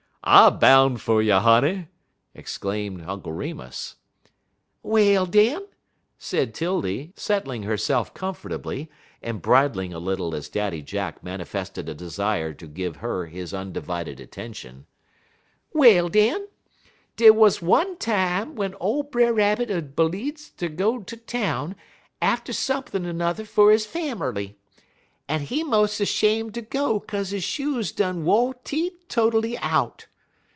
[0.23, 1.87] "I boun' fer you, honey!"
[2.35, 3.95] exclaimed Uncle Remus.
[4.83, 5.65] "Well, den,"
[6.19, 8.91] said 'Tildy, settling herself comfortably,
[9.23, 14.19] and bridling a little as Daddy Jack manifested a desire to give her his undivided
[14.19, 14.85] attention,
[15.73, 16.47] "well, den,
[17.15, 21.75] dey wuz one time w'en ole Brer Rabbit 'uz bleedz ter go ter town
[22.21, 24.53] atter sump'n' 'n'er fer his famerly,
[25.27, 30.05] en he mos' 'shame' ter go 'kaze his shoes done wo' tetotally out.